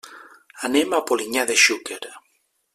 [0.69, 2.03] Anem a Polinyà de Xúquer.